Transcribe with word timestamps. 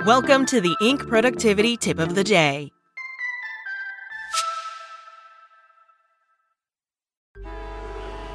Welcome 0.00 0.44
to 0.46 0.60
the 0.60 0.76
Inc. 0.82 1.06
Productivity 1.06 1.76
Tip 1.76 2.00
of 2.00 2.16
the 2.16 2.24
Day. 2.24 2.72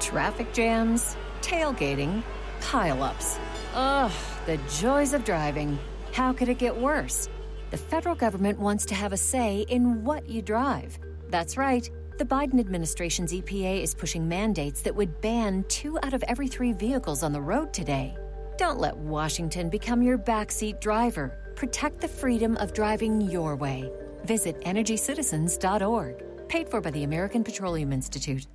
Traffic 0.00 0.52
jams, 0.52 1.16
tailgating, 1.42 2.24
pileups. 2.60 3.38
Ugh, 3.72 4.10
the 4.46 4.58
joys 4.80 5.12
of 5.12 5.24
driving. 5.24 5.78
How 6.12 6.32
could 6.32 6.48
it 6.48 6.58
get 6.58 6.76
worse? 6.76 7.28
The 7.70 7.76
federal 7.76 8.16
government 8.16 8.58
wants 8.58 8.84
to 8.86 8.96
have 8.96 9.12
a 9.12 9.16
say 9.16 9.64
in 9.68 10.02
what 10.02 10.28
you 10.28 10.42
drive. 10.42 10.98
That's 11.28 11.56
right. 11.56 11.88
The 12.18 12.24
Biden 12.24 12.58
administration's 12.58 13.32
EPA 13.32 13.80
is 13.80 13.94
pushing 13.94 14.28
mandates 14.28 14.82
that 14.82 14.96
would 14.96 15.20
ban 15.20 15.64
two 15.68 16.00
out 16.02 16.14
of 16.14 16.24
every 16.24 16.48
three 16.48 16.72
vehicles 16.72 17.22
on 17.22 17.32
the 17.32 17.40
road 17.40 17.72
today. 17.72 18.16
Don't 18.56 18.80
let 18.80 18.96
Washington 18.96 19.68
become 19.68 20.02
your 20.02 20.18
backseat 20.18 20.80
driver. 20.80 21.40
Protect 21.54 22.00
the 22.00 22.08
freedom 22.08 22.56
of 22.56 22.72
driving 22.72 23.20
your 23.20 23.56
way. 23.56 23.90
Visit 24.24 24.60
EnergyCitizens.org. 24.62 26.48
Paid 26.48 26.68
for 26.68 26.80
by 26.80 26.90
the 26.90 27.04
American 27.04 27.44
Petroleum 27.44 27.92
Institute. 27.92 28.46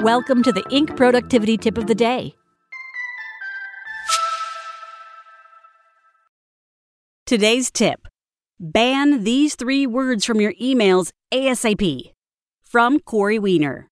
Welcome 0.00 0.42
to 0.42 0.52
the 0.52 0.62
Inc. 0.70 0.96
Productivity 0.96 1.58
Tip 1.58 1.76
of 1.76 1.86
the 1.86 1.94
Day. 1.94 2.34
Today's 7.26 7.70
tip 7.70 8.08
Ban 8.58 9.24
these 9.24 9.54
three 9.54 9.86
words 9.86 10.24
from 10.24 10.40
your 10.40 10.52
emails 10.54 11.12
ASAP. 11.32 12.12
From 12.62 12.98
Corey 12.98 13.38
Weiner. 13.38 13.88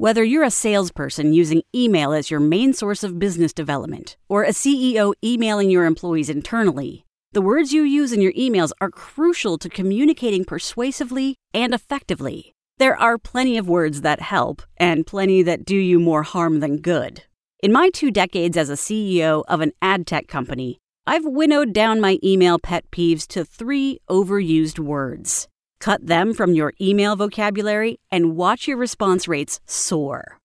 Whether 0.00 0.24
you're 0.24 0.44
a 0.44 0.50
salesperson 0.50 1.34
using 1.34 1.62
email 1.74 2.14
as 2.14 2.30
your 2.30 2.40
main 2.40 2.72
source 2.72 3.04
of 3.04 3.18
business 3.18 3.52
development, 3.52 4.16
or 4.30 4.44
a 4.44 4.48
CEO 4.48 5.12
emailing 5.22 5.68
your 5.68 5.84
employees 5.84 6.30
internally, 6.30 7.04
the 7.32 7.42
words 7.42 7.74
you 7.74 7.82
use 7.82 8.10
in 8.10 8.22
your 8.22 8.32
emails 8.32 8.72
are 8.80 8.88
crucial 8.88 9.58
to 9.58 9.68
communicating 9.68 10.46
persuasively 10.46 11.36
and 11.52 11.74
effectively. 11.74 12.54
There 12.78 12.96
are 12.96 13.18
plenty 13.18 13.58
of 13.58 13.68
words 13.68 14.00
that 14.00 14.22
help, 14.22 14.62
and 14.78 15.06
plenty 15.06 15.42
that 15.42 15.66
do 15.66 15.76
you 15.76 16.00
more 16.00 16.22
harm 16.22 16.60
than 16.60 16.78
good. 16.78 17.24
In 17.62 17.70
my 17.70 17.90
two 17.90 18.10
decades 18.10 18.56
as 18.56 18.70
a 18.70 18.76
CEO 18.76 19.44
of 19.48 19.60
an 19.60 19.72
ad 19.82 20.06
tech 20.06 20.28
company, 20.28 20.78
I've 21.06 21.26
winnowed 21.26 21.74
down 21.74 22.00
my 22.00 22.18
email 22.24 22.58
pet 22.58 22.90
peeves 22.90 23.26
to 23.34 23.44
three 23.44 23.98
overused 24.08 24.78
words. 24.78 25.46
Cut 25.80 26.06
them 26.06 26.34
from 26.34 26.52
your 26.52 26.74
email 26.78 27.16
vocabulary 27.16 27.98
and 28.10 28.36
watch 28.36 28.68
your 28.68 28.76
response 28.76 29.26
rates 29.26 29.60
soar. 29.64 30.38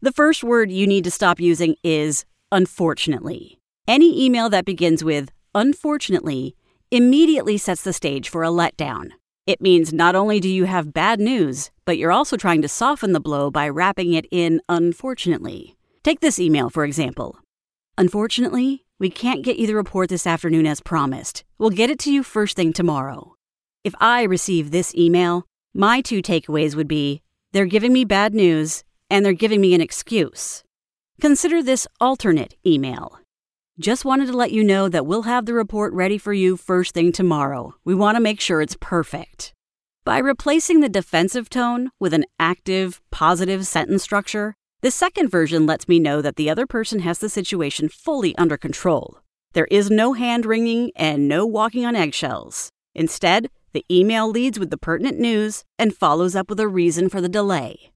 The 0.00 0.12
first 0.12 0.42
word 0.42 0.70
you 0.72 0.86
need 0.86 1.04
to 1.04 1.10
stop 1.10 1.38
using 1.38 1.76
is 1.84 2.24
unfortunately. 2.50 3.60
Any 3.86 4.24
email 4.24 4.50
that 4.50 4.64
begins 4.64 5.04
with 5.04 5.30
unfortunately 5.54 6.56
immediately 6.90 7.56
sets 7.56 7.82
the 7.82 7.92
stage 7.92 8.28
for 8.28 8.42
a 8.42 8.48
letdown. 8.48 9.10
It 9.46 9.60
means 9.60 9.92
not 9.92 10.16
only 10.16 10.40
do 10.40 10.48
you 10.48 10.64
have 10.64 10.92
bad 10.92 11.20
news, 11.20 11.70
but 11.84 11.96
you're 11.96 12.12
also 12.12 12.36
trying 12.36 12.62
to 12.62 12.68
soften 12.68 13.12
the 13.12 13.20
blow 13.20 13.50
by 13.50 13.68
wrapping 13.68 14.12
it 14.12 14.26
in 14.32 14.60
unfortunately. 14.68 15.76
Take 16.02 16.20
this 16.20 16.40
email, 16.40 16.68
for 16.68 16.84
example. 16.84 17.38
Unfortunately, 17.96 18.86
we 18.98 19.08
can't 19.08 19.44
get 19.44 19.58
you 19.58 19.66
the 19.66 19.74
report 19.74 20.08
this 20.08 20.26
afternoon 20.26 20.66
as 20.66 20.80
promised. 20.80 21.44
We'll 21.58 21.70
get 21.70 21.90
it 21.90 21.98
to 22.00 22.12
you 22.12 22.22
first 22.22 22.56
thing 22.56 22.72
tomorrow. 22.72 23.36
If 23.82 23.94
I 23.98 24.24
receive 24.24 24.70
this 24.70 24.94
email, 24.94 25.46
my 25.72 26.02
two 26.02 26.20
takeaways 26.20 26.74
would 26.74 26.88
be 26.88 27.22
they're 27.52 27.64
giving 27.64 27.94
me 27.94 28.04
bad 28.04 28.34
news 28.34 28.84
and 29.08 29.24
they're 29.24 29.32
giving 29.32 29.60
me 29.60 29.72
an 29.74 29.80
excuse. 29.80 30.62
Consider 31.18 31.62
this 31.62 31.86
alternate 31.98 32.56
email. 32.66 33.18
Just 33.78 34.04
wanted 34.04 34.26
to 34.26 34.36
let 34.36 34.52
you 34.52 34.62
know 34.62 34.90
that 34.90 35.06
we'll 35.06 35.22
have 35.22 35.46
the 35.46 35.54
report 35.54 35.94
ready 35.94 36.18
for 36.18 36.34
you 36.34 36.58
first 36.58 36.92
thing 36.92 37.10
tomorrow. 37.10 37.74
We 37.82 37.94
want 37.94 38.16
to 38.16 38.20
make 38.20 38.38
sure 38.38 38.60
it's 38.60 38.76
perfect. 38.78 39.54
By 40.04 40.18
replacing 40.18 40.80
the 40.80 40.90
defensive 40.90 41.48
tone 41.48 41.90
with 41.98 42.12
an 42.12 42.26
active, 42.38 43.00
positive 43.10 43.66
sentence 43.66 44.02
structure, 44.02 44.54
the 44.82 44.90
second 44.90 45.30
version 45.30 45.64
lets 45.64 45.88
me 45.88 45.98
know 45.98 46.20
that 46.20 46.36
the 46.36 46.50
other 46.50 46.66
person 46.66 47.00
has 47.00 47.18
the 47.18 47.30
situation 47.30 47.88
fully 47.88 48.36
under 48.36 48.58
control. 48.58 49.20
There 49.54 49.68
is 49.70 49.90
no 49.90 50.12
hand 50.12 50.44
wringing 50.44 50.90
and 50.96 51.28
no 51.28 51.46
walking 51.46 51.86
on 51.86 51.96
eggshells. 51.96 52.68
Instead, 52.94 53.48
the 53.72 53.84
email 53.90 54.28
leads 54.28 54.58
with 54.58 54.70
the 54.70 54.76
pertinent 54.78 55.18
news 55.18 55.64
and 55.78 55.94
follows 55.94 56.34
up 56.34 56.48
with 56.48 56.60
a 56.60 56.68
reason 56.68 57.08
for 57.08 57.20
the 57.20 57.28
delay. 57.28 57.92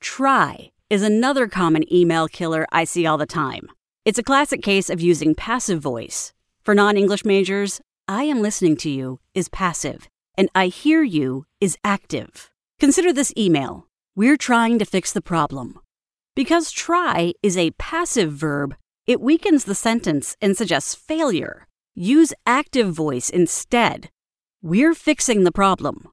Try 0.00 0.70
is 0.88 1.02
another 1.02 1.48
common 1.48 1.92
email 1.92 2.28
killer 2.28 2.66
I 2.70 2.84
see 2.84 3.06
all 3.06 3.18
the 3.18 3.26
time. 3.26 3.68
It's 4.04 4.18
a 4.18 4.22
classic 4.22 4.62
case 4.62 4.88
of 4.88 5.00
using 5.00 5.34
passive 5.34 5.80
voice. 5.80 6.32
For 6.62 6.74
non 6.74 6.96
English 6.96 7.24
majors, 7.24 7.80
I 8.08 8.22
am 8.24 8.40
listening 8.40 8.76
to 8.78 8.90
you 8.90 9.18
is 9.34 9.48
passive, 9.48 10.08
and 10.38 10.48
I 10.54 10.68
hear 10.68 11.02
you 11.02 11.46
is 11.60 11.76
active. 11.82 12.50
Consider 12.78 13.12
this 13.12 13.32
email 13.36 13.88
We're 14.14 14.36
trying 14.36 14.78
to 14.78 14.84
fix 14.84 15.12
the 15.12 15.22
problem. 15.22 15.80
Because 16.36 16.70
try 16.70 17.32
is 17.42 17.56
a 17.56 17.72
passive 17.72 18.32
verb, 18.32 18.76
it 19.06 19.20
weakens 19.20 19.64
the 19.64 19.74
sentence 19.74 20.36
and 20.40 20.56
suggests 20.56 20.94
failure. 20.94 21.66
Use 21.94 22.34
active 22.44 22.92
voice 22.92 23.30
instead. 23.30 24.10
We're 24.66 24.94
fixing 24.94 25.44
the 25.44 25.52
problem. 25.52 26.08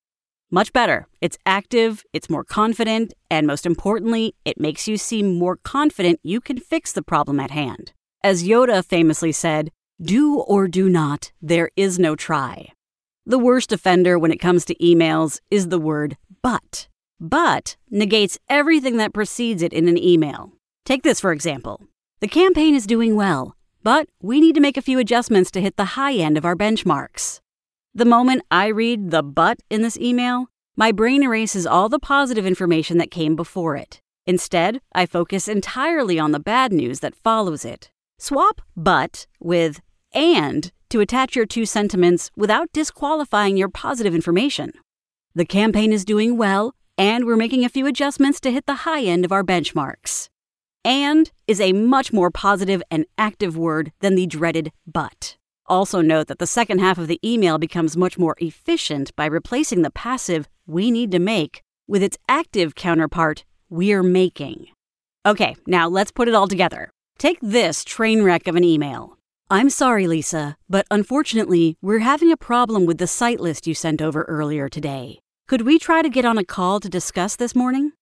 Much 0.52 0.74
better. 0.74 1.08
It's 1.22 1.40
active, 1.44 2.04
it's 2.14 2.30
more 2.30 2.44
confident, 2.44 3.12
and 3.32 3.48
most 3.48 3.66
importantly, 3.66 4.36
it 4.46 4.60
makes 4.60 4.88
you 4.88 4.96
seem 4.96 5.40
more 5.40 5.58
confident 5.64 6.20
you 6.22 6.40
can 6.40 6.60
fix 6.60 6.92
the 6.92 7.02
problem 7.02 7.40
at 7.40 7.50
hand. 7.50 7.94
As 8.24 8.44
Yoda 8.44 8.86
famously 8.86 9.32
said, 9.32 9.72
do 10.00 10.38
or 10.38 10.68
do 10.68 10.88
not, 10.88 11.32
there 11.42 11.72
is 11.76 11.98
no 11.98 12.16
try. 12.16 12.68
The 13.26 13.40
worst 13.40 13.72
offender 13.72 14.20
when 14.20 14.32
it 14.32 14.38
comes 14.40 14.66
to 14.66 14.76
emails 14.76 15.40
is 15.50 15.70
the 15.70 15.80
word 15.80 16.16
but. 16.44 16.88
But 17.20 17.76
negates 17.90 18.38
everything 18.50 18.98
that 18.98 19.16
precedes 19.16 19.64
it 19.64 19.74
in 19.74 19.88
an 19.88 19.98
email. 19.98 20.52
Take 20.86 21.02
this 21.02 21.20
for 21.20 21.32
example. 21.32 21.82
The 22.20 22.28
campaign 22.28 22.76
is 22.76 22.86
doing 22.86 23.16
well, 23.16 23.56
but 23.82 24.10
we 24.22 24.40
need 24.40 24.54
to 24.54 24.62
make 24.62 24.78
a 24.78 24.84
few 24.84 25.00
adjustments 25.00 25.50
to 25.50 25.62
hit 25.62 25.76
the 25.76 25.98
high 25.98 26.14
end 26.14 26.38
of 26.38 26.46
our 26.46 26.56
benchmarks. 26.56 27.40
The 27.96 28.06
moment 28.06 28.42
I 28.50 28.68
read 28.68 29.12
the 29.12 29.22
but 29.22 29.60
in 29.70 29.84
this 29.84 29.98
email, 29.98 30.48
my 30.76 30.92
brain 30.92 31.22
erases 31.22 31.68
all 31.68 31.90
the 31.90 32.00
positive 32.00 32.44
information 32.44 32.98
that 32.98 33.12
came 33.12 33.36
before 33.36 33.76
it. 33.76 34.02
Instead, 34.26 34.82
I 34.96 35.06
focus 35.06 35.48
entirely 35.48 36.18
on 36.18 36.32
the 36.32 36.40
bad 36.40 36.74
news 36.74 37.02
that 37.02 37.14
follows 37.14 37.64
it. 37.64 37.92
Swap 38.18 38.62
but 38.76 39.28
with 39.40 39.80
and 40.12 40.72
to 40.90 41.02
attach 41.02 41.36
your 41.36 41.46
two 41.46 41.68
sentiments 41.68 42.32
without 42.36 42.72
disqualifying 42.74 43.58
your 43.58 43.70
positive 43.70 44.16
information. 44.16 44.72
The 45.36 45.46
campaign 45.46 45.94
is 45.94 46.04
doing 46.04 46.36
well, 46.36 46.74
and 46.98 47.26
we're 47.26 47.36
making 47.36 47.64
a 47.64 47.70
few 47.70 47.86
adjustments 47.86 48.40
to 48.42 48.52
hit 48.52 48.66
the 48.66 48.86
high 48.88 49.04
end 49.04 49.24
of 49.24 49.32
our 49.32 49.44
benchmarks. 49.44 50.30
And 50.84 51.32
is 51.48 51.62
a 51.62 51.74
much 51.74 52.12
more 52.12 52.32
positive 52.32 52.82
and 52.90 53.06
active 53.20 53.56
word 53.56 53.92
than 54.00 54.16
the 54.16 54.26
dreaded 54.26 54.72
but. 54.88 55.38
Also, 55.74 56.02
note 56.02 56.28
that 56.28 56.38
the 56.38 56.46
second 56.46 56.78
half 56.78 57.00
of 57.00 57.08
the 57.08 57.20
email 57.28 57.58
becomes 57.58 57.98
much 57.98 58.16
more 58.16 58.36
efficient 58.38 59.12
by 59.16 59.26
replacing 59.26 59.82
the 59.82 59.90
passive 59.90 60.48
we 60.68 60.92
need 60.92 61.10
to 61.10 61.18
make 61.18 61.64
with 61.88 62.04
its 62.04 62.16
active 62.30 62.76
counterpart 62.76 63.44
we're 63.72 64.04
making. 64.04 64.68
Okay, 65.26 65.56
now 65.66 65.90
let's 65.90 66.12
put 66.12 66.28
it 66.28 66.36
all 66.36 66.48
together. 66.48 66.92
Take 67.18 67.40
this 67.42 67.84
train 67.84 68.22
wreck 68.22 68.46
of 68.46 68.56
an 68.56 68.64
email. 68.64 69.18
I'm 69.50 69.72
sorry, 69.72 70.06
Lisa, 70.06 70.58
but 70.70 70.86
unfortunately, 70.92 71.76
we're 71.82 72.06
having 72.12 72.32
a 72.32 72.38
problem 72.38 72.86
with 72.86 73.00
the 73.00 73.08
site 73.08 73.40
list 73.40 73.66
you 73.66 73.74
sent 73.74 74.00
over 74.00 74.22
earlier 74.26 74.70
today. 74.70 75.22
Could 75.48 75.64
we 75.64 75.80
try 75.80 76.04
to 76.04 76.10
get 76.10 76.24
on 76.24 76.38
a 76.38 76.46
call 76.46 76.82
to 76.82 76.88
discuss 76.88 77.36
this 77.36 77.56
morning? 77.56 77.94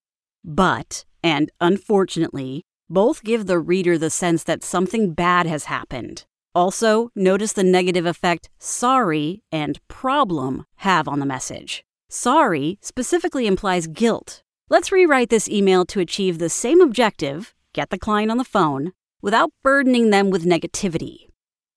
But, 0.44 1.06
and 1.24 1.50
unfortunately, 1.58 2.64
both 2.90 3.24
give 3.24 3.46
the 3.46 3.58
reader 3.58 3.96
the 3.96 4.10
sense 4.10 4.44
that 4.44 4.62
something 4.62 5.14
bad 5.14 5.46
has 5.46 5.64
happened. 5.64 6.26
Also, 6.54 7.10
notice 7.14 7.52
the 7.52 7.64
negative 7.64 8.06
effect 8.06 8.50
sorry 8.58 9.42
and 9.50 9.80
problem 9.88 10.64
have 10.76 11.08
on 11.08 11.18
the 11.18 11.26
message. 11.26 11.84
Sorry 12.08 12.78
specifically 12.82 13.46
implies 13.46 13.86
guilt. 13.86 14.42
Let's 14.68 14.92
rewrite 14.92 15.30
this 15.30 15.48
email 15.48 15.84
to 15.86 16.00
achieve 16.00 16.38
the 16.38 16.48
same 16.48 16.80
objective 16.80 17.54
get 17.72 17.90
the 17.90 17.98
client 17.98 18.30
on 18.30 18.38
the 18.38 18.44
phone 18.44 18.92
without 19.20 19.52
burdening 19.62 20.10
them 20.10 20.30
with 20.30 20.44
negativity. 20.44 21.28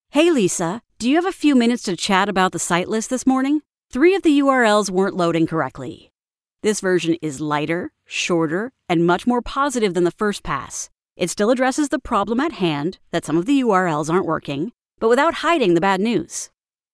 Hey, 0.09 0.31
Lisa, 0.31 0.81
do 0.99 1.09
you 1.09 1.15
have 1.15 1.25
a 1.25 1.31
few 1.31 1.55
minutes 1.55 1.83
to 1.83 1.95
chat 1.95 2.29
about 2.29 2.51
the 2.51 2.59
site 2.59 2.89
list 2.89 3.09
this 3.09 3.25
morning? 3.25 3.61
Three 3.91 4.15
of 4.15 4.23
the 4.23 4.39
URLs 4.39 4.89
weren't 4.89 5.15
loading 5.15 5.47
correctly. 5.47 6.11
This 6.63 6.81
version 6.81 7.15
is 7.21 7.39
lighter, 7.39 7.91
shorter, 8.05 8.71
and 8.89 9.05
much 9.05 9.27
more 9.27 9.41
positive 9.41 9.93
than 9.93 10.03
the 10.03 10.11
first 10.11 10.43
pass. 10.43 10.89
It 11.15 11.29
still 11.29 11.49
addresses 11.49 11.89
the 11.89 11.99
problem 11.99 12.39
at 12.41 12.53
hand 12.53 12.99
that 13.11 13.23
some 13.23 13.37
of 13.37 13.45
the 13.45 13.61
URLs 13.61 14.09
aren't 14.09 14.25
working, 14.25 14.73
but 14.99 15.07
without 15.07 15.35
hiding 15.35 15.73
the 15.73 15.81
bad 15.81 16.01
news. 16.01 16.49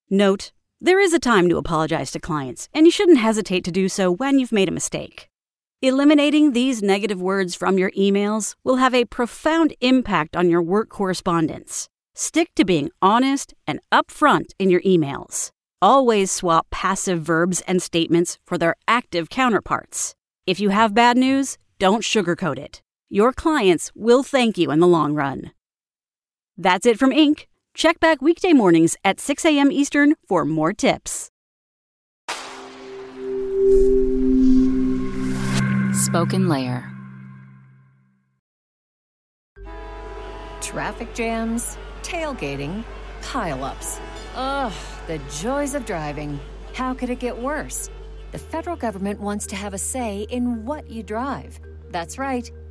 Note, 0.09 0.51
there 0.79 1.00
is 1.00 1.13
a 1.13 1.19
time 1.19 1.50
to 1.50 1.57
apologize 1.57 2.12
to 2.12 2.19
clients, 2.19 2.69
and 2.73 2.85
you 2.85 2.91
shouldn't 2.91 3.18
hesitate 3.18 3.63
to 3.65 3.71
do 3.71 3.89
so 3.89 4.12
when 4.12 4.38
you've 4.38 4.51
made 4.51 4.69
a 4.69 4.71
mistake. 4.71 5.27
Eliminating 5.81 6.51
these 6.51 6.83
negative 6.83 7.19
words 7.19 7.56
from 7.56 7.79
your 7.79 7.89
emails 7.91 8.56
will 8.63 8.75
have 8.75 8.94
a 8.94 9.06
profound 9.06 9.73
impact 9.81 10.35
on 10.35 10.50
your 10.50 10.62
work 10.62 10.89
correspondence. 10.89 11.89
Stick 12.13 12.53
to 12.56 12.63
being 12.63 12.91
honest 13.01 13.56
and 13.65 13.79
upfront 13.91 14.51
in 14.59 14.69
your 14.69 14.81
emails. 14.81 15.50
Always 15.81 16.29
swap 16.31 16.67
passive 16.69 17.24
verbs 17.24 17.62
and 17.62 17.81
statements 17.81 18.38
for 18.45 18.59
their 18.59 18.75
active 18.88 19.31
counterparts. 19.31 20.13
If 20.45 20.59
you 20.59 20.69
have 20.69 20.94
bad 20.94 21.17
news, 21.17 21.57
don't 21.79 22.03
sugarcoat 22.03 22.59
it. 22.59 22.83
Your 23.13 23.33
clients 23.33 23.91
will 23.93 24.23
thank 24.23 24.57
you 24.57 24.71
in 24.71 24.79
the 24.79 24.87
long 24.87 25.13
run. 25.13 25.51
That's 26.57 26.85
it 26.85 26.97
from 26.97 27.11
Inc. 27.11 27.45
Check 27.73 27.99
back 27.99 28.21
weekday 28.21 28.53
mornings 28.53 28.95
at 29.03 29.19
6 29.19 29.43
a.m. 29.43 29.69
Eastern 29.69 30.15
for 30.29 30.45
more 30.45 30.71
tips. 30.71 31.29
Spoken 35.91 36.47
Layer. 36.47 36.89
Traffic 40.61 41.13
jams, 41.13 41.77
tailgating, 42.03 42.85
pileups. 43.21 43.99
Ugh, 44.37 44.73
the 45.07 45.19
joys 45.41 45.75
of 45.75 45.85
driving. 45.85 46.39
How 46.71 46.93
could 46.93 47.09
it 47.09 47.19
get 47.19 47.37
worse? 47.37 47.89
The 48.31 48.39
federal 48.39 48.77
government 48.77 49.19
wants 49.19 49.47
to 49.47 49.57
have 49.57 49.73
a 49.73 49.77
say 49.77 50.25
in 50.29 50.65
what 50.65 50.89
you 50.89 51.03
drive. 51.03 51.59
That's 51.89 52.17
right. 52.17 52.49